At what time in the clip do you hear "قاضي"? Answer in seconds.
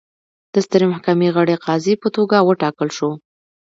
1.65-1.93